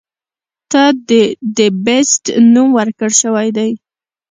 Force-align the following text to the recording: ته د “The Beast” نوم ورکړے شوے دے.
ته 0.71 0.83
د 1.07 1.11
“The 1.55 1.67
Beast” 1.85 2.23
نوم 2.53 2.69
ورکړے 2.77 3.09
شوے 3.21 3.49
دے. 3.57 3.69